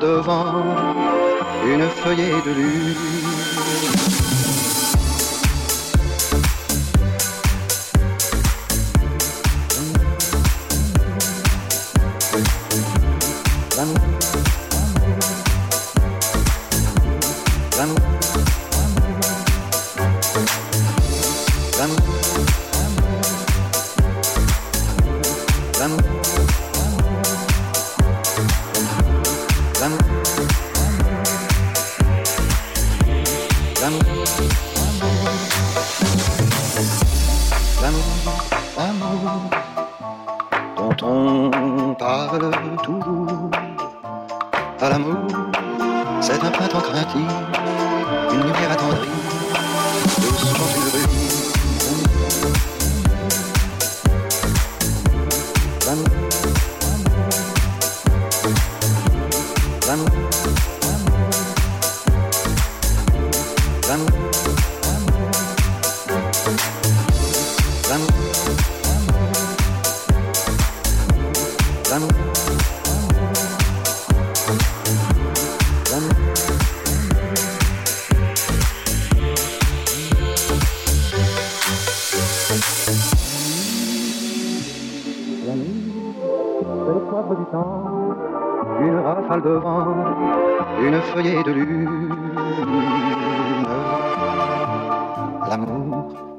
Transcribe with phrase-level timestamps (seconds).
[0.00, 0.64] devant
[1.66, 4.23] une feuillée de lune.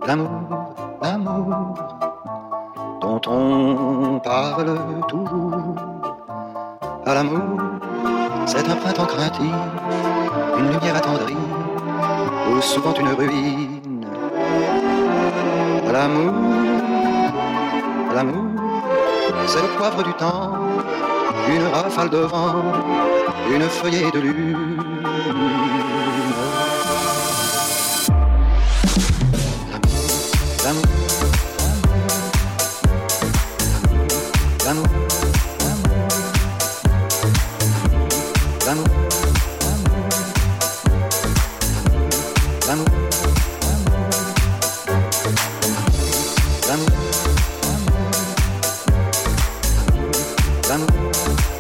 [0.08, 1.74] l'amour, l'amour,
[3.02, 5.76] dont on parle toujours.
[7.06, 7.60] À l'amour,
[8.46, 9.54] c'est un printemps craintif,
[10.58, 11.38] une lumière attendrie,
[12.52, 14.06] ou souvent une ruine.
[15.88, 16.34] À l'amour,
[18.12, 18.52] à l'amour,
[19.48, 20.54] c'est le poivre du temps,
[21.48, 22.64] une rafale de vent,
[23.54, 24.84] une feuillée de lune.
[50.78, 51.55] cantando.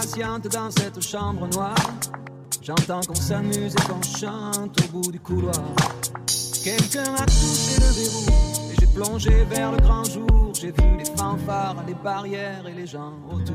[0.00, 1.74] Patiente dans cette chambre noire.
[2.62, 5.54] J'entends qu'on s'amuse et qu'on chante au bout du couloir.
[6.64, 10.52] Quelqu'un a touché le verrou et j'ai plongé vers le grand jour.
[10.54, 13.54] J'ai vu les fanfares, les barrières et les gens autour.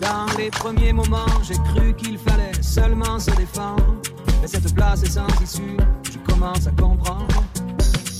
[0.00, 3.98] Dans les premiers moments, j'ai cru qu'il fallait seulement se défendre.
[4.40, 5.76] Mais cette place est sans issue,
[6.10, 7.44] je commence à comprendre.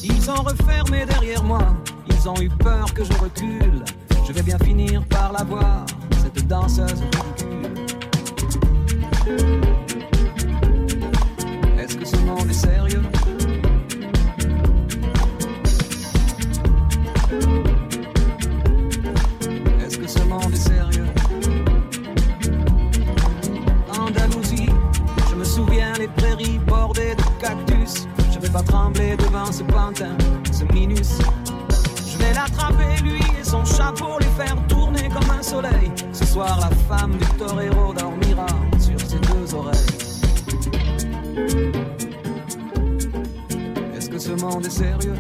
[0.03, 1.75] Ils ont refermé derrière moi,
[2.09, 3.85] ils ont eu peur que je recule.
[4.27, 5.87] Je vais bien finir par la voir,
[6.23, 7.03] cette danseuse.
[29.59, 30.17] Ce pantin,
[30.53, 31.19] ce minus.
[32.07, 35.91] Je vais l'attraper lui et son chapeau, les faire tourner comme un soleil.
[36.13, 38.47] Ce soir, la femme du torero dormira
[38.79, 39.75] sur ses deux oreilles.
[43.97, 45.15] Est-ce que ce monde est sérieux?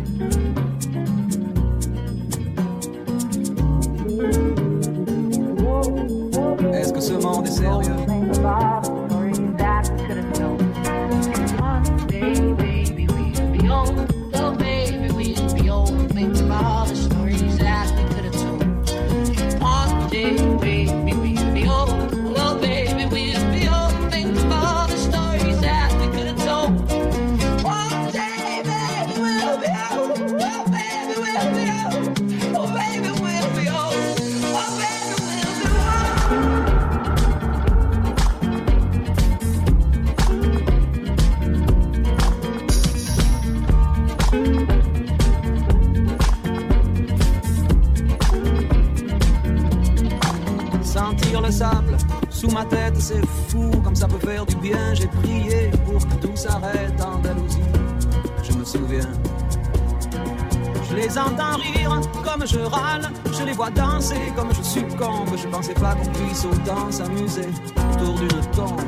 [62.48, 63.10] Je râle.
[63.38, 65.36] Je les vois danser comme je succombe.
[65.36, 67.48] Je pensais pas qu'on puisse autant s'amuser
[67.92, 68.87] autour d'une tombe.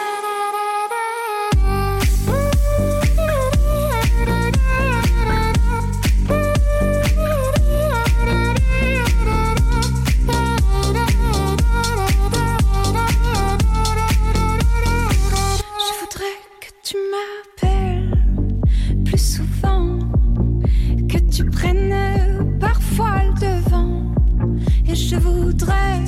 [25.11, 25.99] Je voudrais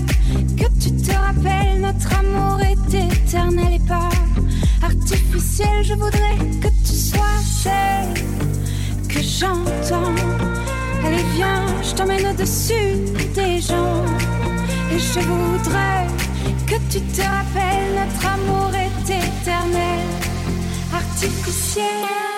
[0.55, 4.09] que tu te rappelles, notre amour est éternel et pas
[5.39, 8.13] ciel, je voudrais que tu sois celle
[9.09, 10.15] que j'entends.
[11.03, 12.95] Allez, viens, je t'emmène au-dessus
[13.35, 14.05] des gens.
[14.91, 16.07] Et je voudrais
[16.65, 20.07] que tu te rappelles, notre amour est éternel,
[20.93, 22.32] artificiel.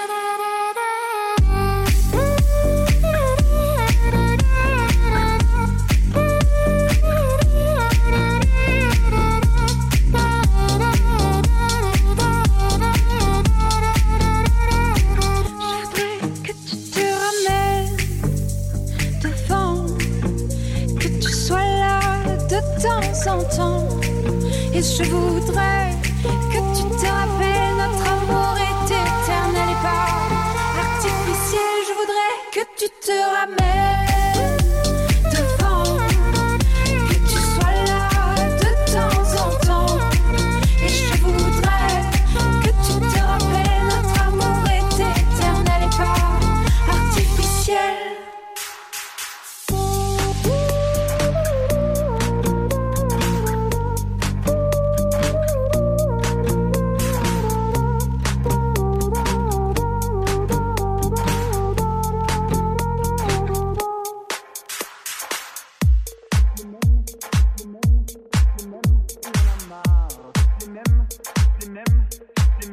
[23.27, 28.04] Et je voudrais que tu te rappelles, notre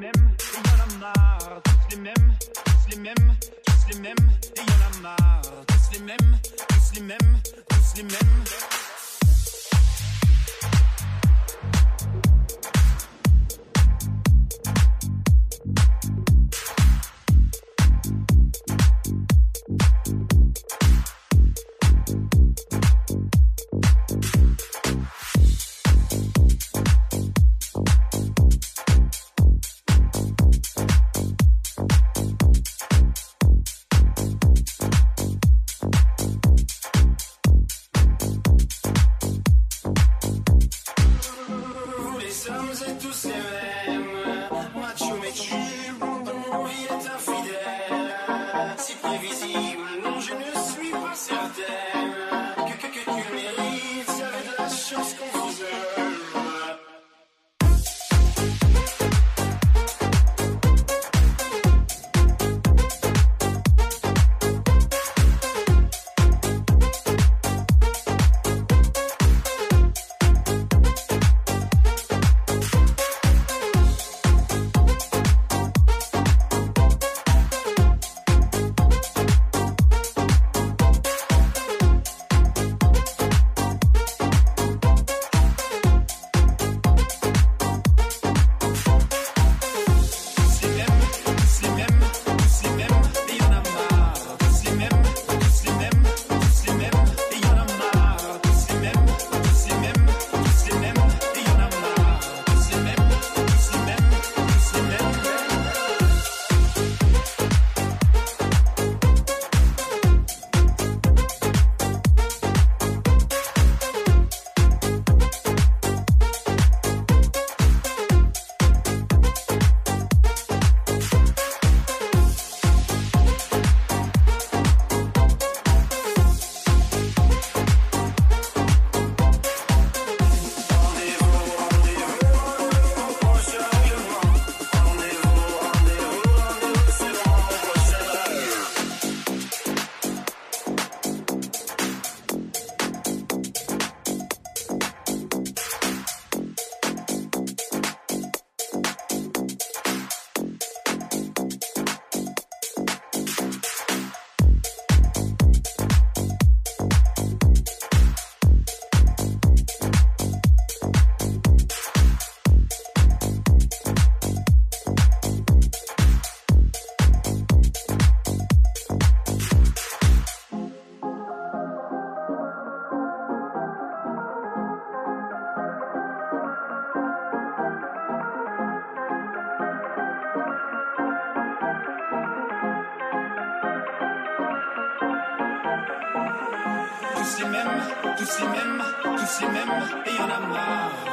[0.01, 0.52] them.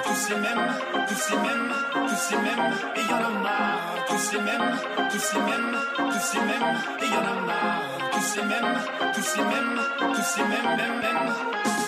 [0.03, 0.73] tous les mêmes,
[1.07, 4.77] tous les mêmes, tous les mêmes, et y en a marre, tous les mêmes,
[5.11, 8.79] tous les mêmes, tous les mêmes, et y en a marre, tous les mêmes,
[9.13, 11.78] tous les mêmes, tous les mêmes, mêmes, mêmes.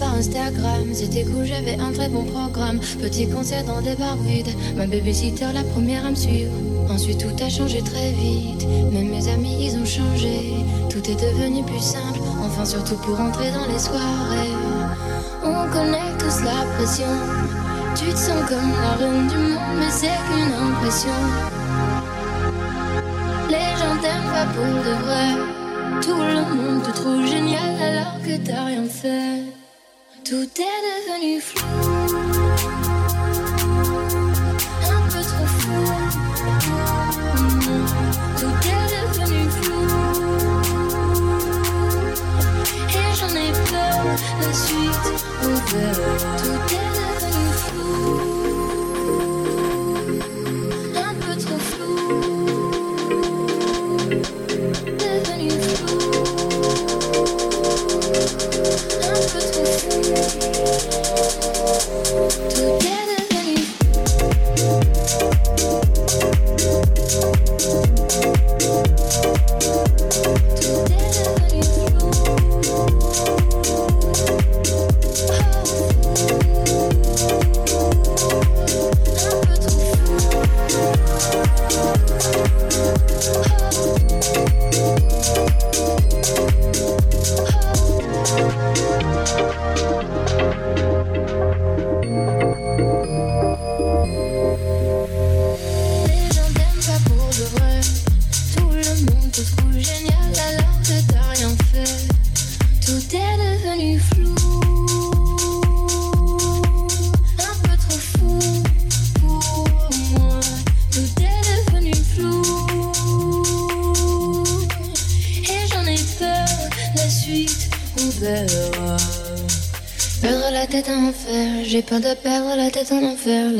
[0.00, 0.88] Par Instagram.
[0.92, 2.80] C'était cool, j'avais un très bon programme.
[3.00, 4.52] Petit concert dans des bars vides.
[4.76, 6.52] Ma babysitter, la première à me suivre.
[6.90, 8.66] Ensuite, tout a changé très vite.
[8.92, 10.54] Même mes amis, ils ont changé.
[10.88, 12.20] Tout est devenu plus simple.
[12.44, 14.56] Enfin, surtout pour entrer dans les soirées.
[15.44, 17.12] On connaît tous la pression.
[17.94, 21.20] Tu te sens comme la reine du monde, mais c'est qu'une impression.
[23.48, 25.60] Les gens t'aiment pas pour de vrai.
[26.02, 29.49] Tout le monde te trouve génial alors que t'as rien fait.
[30.30, 31.69] Tout est devenu flou.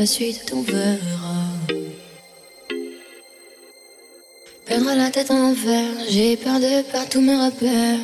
[0.01, 1.35] La suite on verra.
[4.65, 7.99] Perdre la tête en enfer, j'ai peur de perdre tous mes repères.